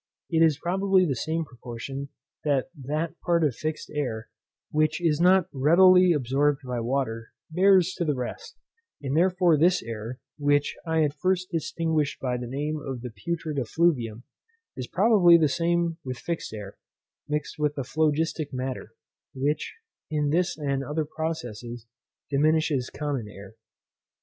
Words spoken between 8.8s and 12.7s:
and therefore this air, which I at first distinguished by the